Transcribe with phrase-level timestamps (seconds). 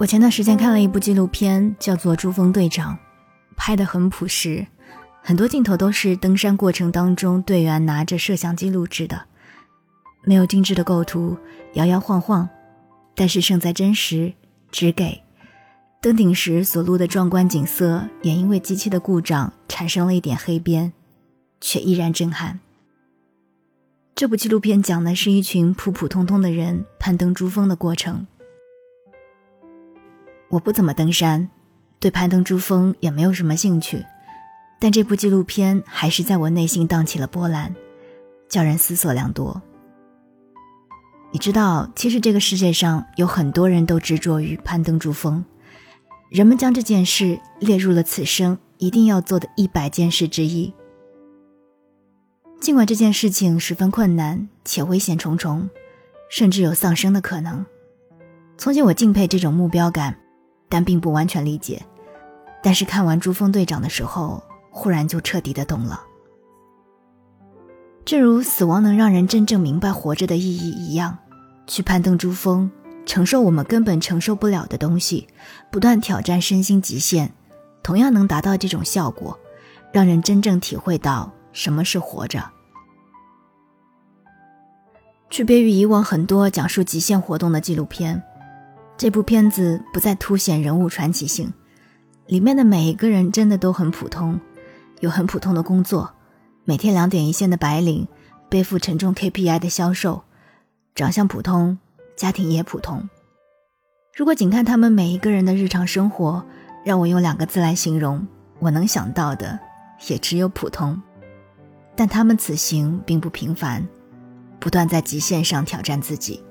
[0.00, 2.94] 我前段时间看了一部纪录片，叫做《珠峰队长》，
[3.54, 4.66] 拍得很朴实，
[5.20, 9.24] 很多镜头都是登山过程当中队员拿着摄像机录制的，
[10.24, 11.36] 没有精致的构图，
[11.74, 12.48] 摇摇晃晃，
[13.14, 14.32] 但是胜在真实，
[14.70, 15.20] 只给。
[16.00, 20.94] 登顶时所录的壮观景色，也因为机器的故障产生了一点黑边，
[21.60, 22.60] 却依然震撼。
[24.14, 28.26] 这部纪录片讲的是一群普普通通的人攀登珠峰的过程。
[30.50, 31.48] 我不怎么登山，
[32.00, 34.04] 对攀登珠峰也没有什么兴趣，
[34.80, 37.72] 但这部纪录片还是在我内心荡起了波澜，
[38.48, 39.62] 叫人思索良多。
[41.30, 45.44] 你知道，其实这个世界上有很多人都执着于攀登珠峰，
[46.28, 50.74] 人们将这件事列入了此生一定要做的一百件事之一。
[52.60, 55.70] 尽管这件事情十分困难且危险重重，
[56.28, 57.64] 甚至有丧生的可能，
[58.58, 60.19] 从前我敬佩这种目标感。
[60.70, 61.84] 但并不完全理解，
[62.62, 66.00] 但是看完珠峰队长的时候，忽然就彻底的懂了。
[68.04, 71.18] 正如死亡能让人真正明白活着的意义一样，
[71.66, 72.70] 去攀登珠峰，
[73.04, 75.28] 承受我们根本承受不了的东西，
[75.70, 77.32] 不断挑战身心极限，
[77.82, 79.38] 同样能达到这种效果，
[79.92, 82.50] 让人真正体会到什么是活着。
[85.28, 88.22] 区别于以往很多讲述极限活动的纪录片。
[89.00, 91.50] 这部片子不再凸显人物传奇性，
[92.26, 94.38] 里面的每一个人真的都很普通，
[95.00, 96.12] 有很普通的工作，
[96.66, 98.06] 每天两点一线的白领，
[98.50, 100.22] 背负沉重 KPI 的销售，
[100.94, 101.78] 长相普通，
[102.14, 103.08] 家庭也普通。
[104.14, 106.44] 如果仅看他们每一个人的日常生活，
[106.84, 109.58] 让我用两个字来形容，我能想到的
[110.08, 111.00] 也只有普通。
[111.96, 113.82] 但他们此行并不平凡，
[114.58, 116.44] 不断在极限上挑战自己。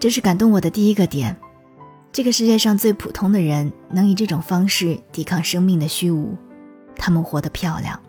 [0.00, 1.36] 这是感动我的第一个点，
[2.10, 6.34] 这个世界上最普通的人能以这种方式抵抗生命的虚无，
[6.96, 8.00] 他们活得漂亮。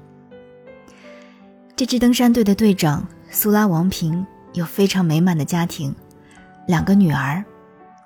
[1.76, 5.94] 这支登山队的队长苏拉王平有非常美满的家庭，
[6.66, 7.44] 两个女儿，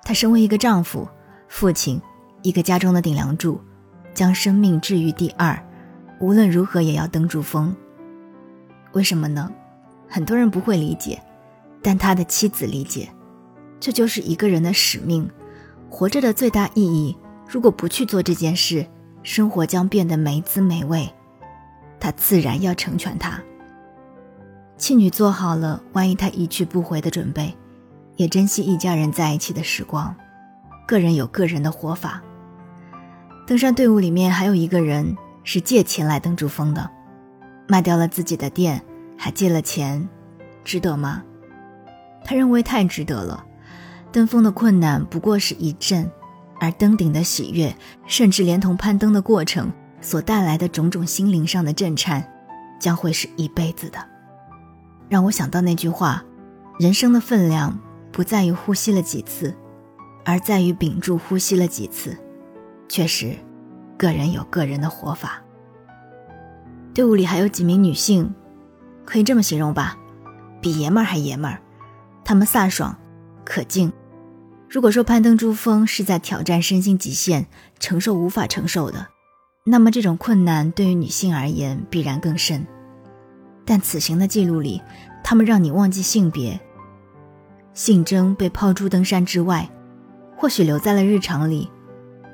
[0.02, 1.08] 他身为一个丈夫、
[1.46, 2.02] 父亲，
[2.42, 3.60] 一个家中的顶梁柱，
[4.12, 5.56] 将生命置于第二，
[6.18, 7.72] 无论如何也要登珠峰。
[8.94, 9.48] 为什么呢？
[10.08, 11.22] 很多人不会理解，
[11.80, 13.08] 但他的妻子理解。
[13.86, 15.30] 这就是一个人的使命，
[15.88, 17.16] 活着的最大意义。
[17.48, 18.84] 如果不去做这件事，
[19.22, 21.08] 生活将变得没滋没味。
[22.00, 23.40] 他自然要成全他。
[24.76, 27.56] 妻女做好了万一他一去不回的准备，
[28.16, 30.12] 也珍惜一家人在一起的时光。
[30.84, 32.20] 个人有个人的活法。
[33.46, 36.90] 登山队伍里面还有一个人是借钱来登珠峰的，
[37.68, 38.82] 卖掉了自己的店，
[39.16, 40.08] 还借了钱，
[40.64, 41.22] 值得吗？
[42.24, 43.45] 他认为太值得了。
[44.16, 46.10] 登峰的困难不过是一阵，
[46.58, 52.26] 而登顶的喜悦，甚至连同攀登的过程所带来的种种心灵上的震颤，
[52.80, 53.98] 将会是一辈子的。
[55.10, 56.24] 让我想到那句话：
[56.78, 57.78] 人生的分量
[58.10, 59.54] 不在于呼吸了几次，
[60.24, 62.16] 而在于屏住呼吸了几次。
[62.88, 63.36] 确实，
[63.98, 65.42] 个人有个人的活法。
[66.94, 68.34] 队伍里还有几名女性，
[69.04, 69.94] 可以这么形容吧，
[70.62, 71.60] 比爷们儿还爷们儿。
[72.24, 72.96] 她们飒爽，
[73.44, 73.92] 可敬。
[74.68, 77.46] 如果说攀登珠峰是在挑战身心极限，
[77.78, 79.06] 承受无法承受的，
[79.64, 82.66] 那么这种困难对于女性而言必然更甚。
[83.64, 84.82] 但此行的记录里，
[85.22, 86.58] 他们让你忘记性别，
[87.74, 89.68] 性征被抛诸登山之外，
[90.36, 91.70] 或许留在了日常里，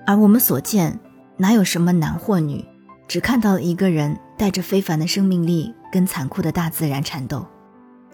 [0.07, 0.99] 而我们所见
[1.37, 2.65] 哪有什么男或女，
[3.07, 7.47] 只看到了一个人带着非凡的生命力跟残酷的大自然缠斗，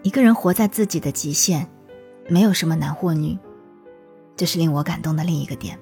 [0.03, 1.67] 一个人活在自己的极限，
[2.27, 3.37] 没有什么男或女。
[4.39, 5.77] 这是令我感动的另一个点。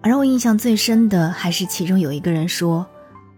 [0.00, 2.86] 而我印象最深的，还是其中有一个人说：“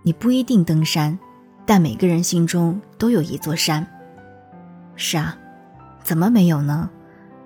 [0.05, 1.19] 你不一定登山，
[1.65, 3.87] 但每个人心中都有一座山。”
[4.95, 5.39] 是啊，
[6.05, 6.91] 怎么没有呢？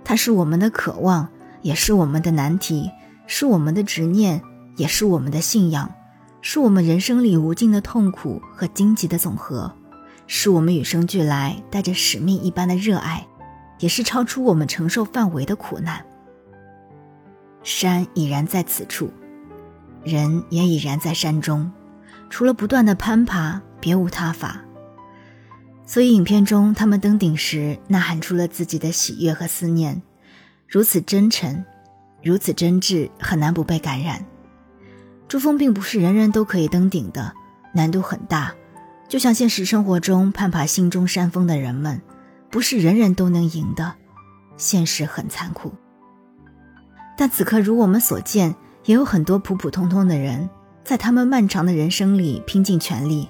[0.03, 1.29] 它是我们的渴望，
[1.63, 2.91] 也是我们的难题，
[3.29, 4.43] 是我们的执念，
[4.77, 5.89] 也是我们的信仰，
[6.41, 9.73] 是我们人生里无尽的痛苦和荆棘的总和，
[10.27, 13.25] 是我们与生俱来带着使命一般的热爱，
[13.79, 16.05] 也是超出我们承受范围的苦难。
[17.67, 19.11] 山已然在此处，
[20.05, 21.73] 人也已然在山中，
[22.31, 24.61] 除了不断的攀爬，别无他法。
[25.85, 30.01] 所以影片中他们登顶时，呐喊出了自己的喜悦和思念，
[30.69, 31.65] 如此真诚，
[32.23, 34.25] 如此真挚，很难不被感染。
[35.27, 37.35] 珠峰并不是人人都可以登顶的，
[37.75, 38.55] 难度很大。
[39.09, 42.01] 就像现实生活中攀爬心中山峰的人们，
[42.49, 43.95] 不是人人都能赢的，
[44.57, 45.75] 现实很残酷。
[47.17, 48.55] 但此刻，如我们所见，
[48.85, 50.49] 也有很多普普通通的人，
[50.85, 53.29] 在他们漫长的人生里拼尽全力，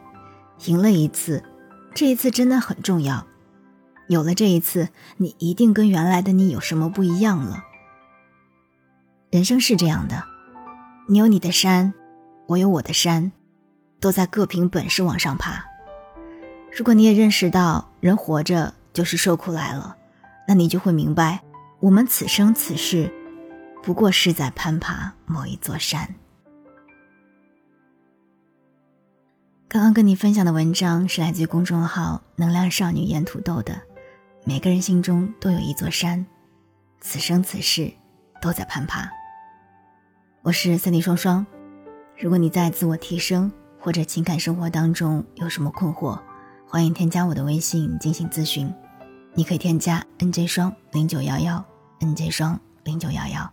[0.65, 1.43] 赢了一次，
[1.95, 3.27] 这一次真的很重要。
[4.09, 7.65] 有了这一次，你一定跟原来的你有什么不一样了。
[9.31, 10.25] 人生是这样的，
[11.09, 11.95] 你有你的山，
[12.47, 13.33] 我有我的山。
[13.99, 15.65] 都在各凭本事往上爬。
[16.71, 19.97] 如果你也认识到人活着就是受苦来了，
[20.47, 21.41] 那你就会明白，
[21.81, 23.11] 我们此生此世，
[23.87, 26.13] 不过是在攀爬某一座山。
[29.69, 33.81] 刚刚跟你分享的文章是来自于公众号“能量少女盐土豆”的。
[34.45, 36.27] 每个人心中都有一座山，
[37.01, 37.93] 此生此世
[38.43, 39.09] 都在攀爬。
[40.43, 41.47] 我是三 D 双双，
[42.19, 43.53] 如果你在自我提升。
[43.79, 46.21] 或者情感生活当中有什么困惑，
[46.67, 48.69] 欢迎添加我的微信进行咨询。
[49.33, 51.65] 你可以添加 N J 双零九幺幺
[52.01, 53.53] N J 双零九幺幺，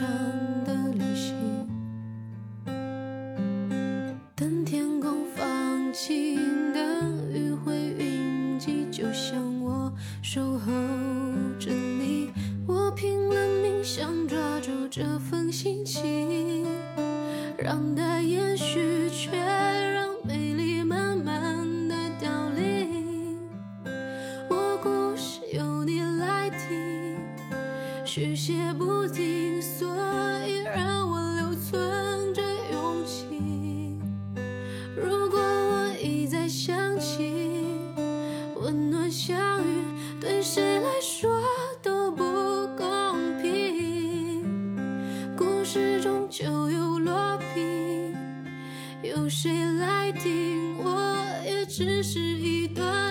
[0.00, 1.34] 的旅行，
[4.34, 9.92] 等天空放晴，等雨会云集，就像我
[10.22, 10.72] 守候
[11.60, 12.30] 着你，
[12.66, 16.66] 我拼了命想抓住这份心情，
[17.56, 19.63] 让它延续却。
[49.16, 50.76] 有谁来听？
[50.78, 53.03] 我也只是一段